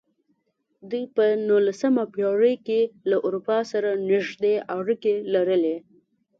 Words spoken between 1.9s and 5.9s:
پېړۍ کې له اروپا سره نږدې اړیکې لرلې.